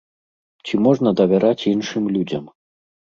[0.67, 2.49] Ці можна давяраць іншым людзям?